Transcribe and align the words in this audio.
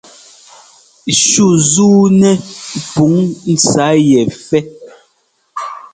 Shú 1.25 1.45
zúunɛ́ 1.71 2.41
pǔn 2.93 3.13
ntsá 3.53 3.87
yɛ 4.09 4.21
fɛ́. 4.45 4.61